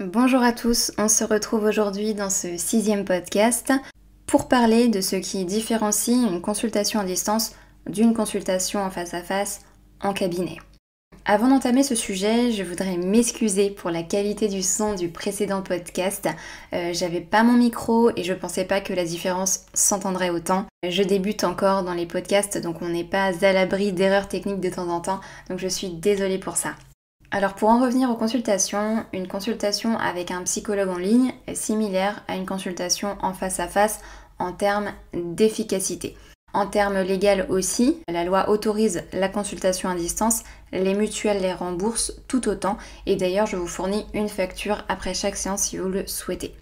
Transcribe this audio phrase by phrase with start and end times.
[0.00, 3.72] Bonjour à tous, on se retrouve aujourd'hui dans ce sixième podcast
[4.26, 7.56] pour parler de ce qui différencie une consultation à distance
[7.88, 9.62] d'une consultation en face à face
[10.00, 10.58] en cabinet.
[11.24, 16.28] Avant d'entamer ce sujet, je voudrais m'excuser pour la qualité du son du précédent podcast.
[16.74, 20.66] Euh, j'avais pas mon micro et je pensais pas que la différence s'entendrait autant.
[20.88, 24.70] Je débute encore dans les podcasts donc on n'est pas à l'abri d'erreurs techniques de
[24.70, 25.18] temps en temps,
[25.50, 26.76] donc je suis désolée pour ça.
[27.30, 32.22] Alors pour en revenir aux consultations, une consultation avec un psychologue en ligne est similaire
[32.26, 34.00] à une consultation en face à face
[34.38, 36.16] en termes d'efficacité.
[36.54, 42.14] En termes légaux aussi, la loi autorise la consultation à distance, les mutuelles les remboursent
[42.28, 46.06] tout autant et d'ailleurs je vous fournis une facture après chaque séance si vous le
[46.06, 46.54] souhaitez.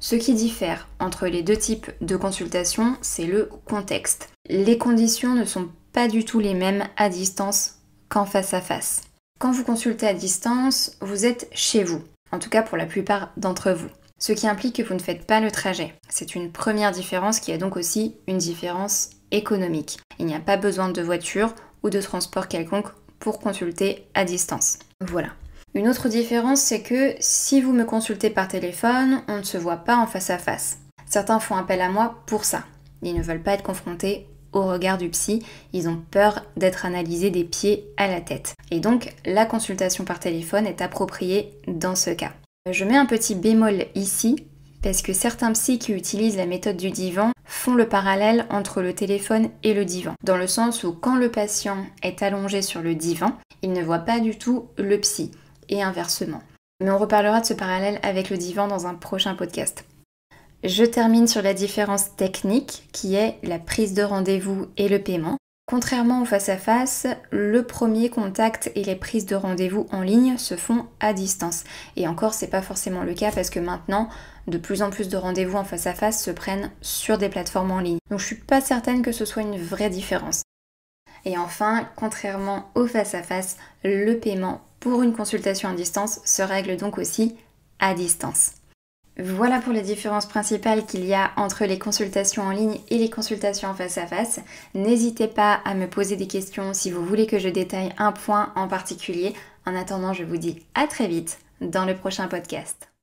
[0.00, 4.30] Ce qui diffère entre les deux types de consultation, c'est le contexte.
[4.48, 7.76] Les conditions ne sont pas du tout les mêmes à distance
[8.08, 9.02] qu'en face à face.
[9.44, 12.00] Quand vous consultez à distance, vous êtes chez vous,
[12.32, 13.90] en tout cas pour la plupart d'entre vous.
[14.18, 15.92] Ce qui implique que vous ne faites pas le trajet.
[16.08, 20.00] C'est une première différence qui a donc aussi une différence économique.
[20.18, 22.88] Il n'y a pas besoin de voiture ou de transport quelconque
[23.18, 24.78] pour consulter à distance.
[25.02, 25.28] Voilà.
[25.74, 29.76] Une autre différence, c'est que si vous me consultez par téléphone, on ne se voit
[29.76, 30.78] pas en face à face.
[31.04, 32.64] Certains font appel à moi pour ça.
[33.02, 37.30] Ils ne veulent pas être confrontés au regard du psy, ils ont peur d'être analysés
[37.30, 38.53] des pieds à la tête.
[38.70, 42.32] Et donc la consultation par téléphone est appropriée dans ce cas.
[42.70, 44.46] Je mets un petit bémol ici
[44.82, 48.94] parce que certains psys qui utilisent la méthode du divan font le parallèle entre le
[48.94, 52.94] téléphone et le divan, dans le sens où quand le patient est allongé sur le
[52.94, 55.30] divan, il ne voit pas du tout le psy,
[55.70, 56.42] et inversement.
[56.80, 59.84] Mais on reparlera de ce parallèle avec le divan dans un prochain podcast.
[60.64, 65.36] Je termine sur la différence technique qui est la prise de rendez-vous et le paiement.
[65.74, 70.86] Contrairement au face-à-face, le premier contact et les prises de rendez-vous en ligne se font
[71.00, 71.64] à distance.
[71.96, 74.08] Et encore, c'est pas forcément le cas parce que maintenant,
[74.46, 77.98] de plus en plus de rendez-vous en face-à-face se prennent sur des plateformes en ligne.
[78.08, 80.44] Donc je suis pas certaine que ce soit une vraie différence.
[81.24, 86.98] Et enfin, contrairement au face-à-face, le paiement pour une consultation à distance se règle donc
[86.98, 87.34] aussi
[87.80, 88.52] à distance.
[89.16, 93.10] Voilà pour les différences principales qu'il y a entre les consultations en ligne et les
[93.10, 94.40] consultations face à face.
[94.74, 98.52] N'hésitez pas à me poser des questions si vous voulez que je détaille un point
[98.56, 99.32] en particulier.
[99.66, 102.93] En attendant, je vous dis à très vite dans le prochain podcast.